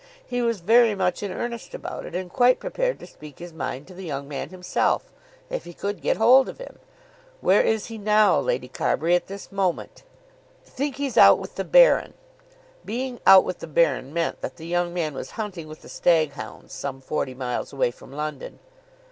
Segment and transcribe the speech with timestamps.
[0.25, 3.85] He was very much in earnest about it, and quite prepared to speak his mind
[3.85, 5.03] to the young man himself,
[5.47, 6.79] if he could get hold of him.
[7.39, 10.01] "Where is he now, Lady Carbury; at this moment?"
[10.65, 12.15] "I think he's out with the Baron."
[12.83, 16.31] Being "out with the Baron" meant that the young man was hunting with the stag
[16.31, 18.57] hounds some forty miles away from London.